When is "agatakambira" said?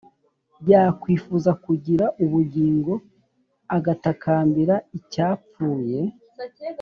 3.75-4.75